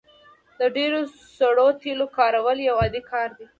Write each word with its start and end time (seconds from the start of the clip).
د 0.59 0.61
ډیرو 0.75 1.01
سړو 1.37 1.67
تیلو 1.81 2.05
کارول 2.17 2.57
یو 2.67 2.75
عادي 2.81 3.01
کار 3.11 3.29
دی 3.37 3.45